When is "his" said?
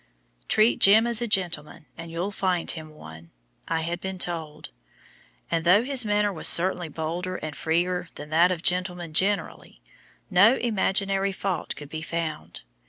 5.83-6.05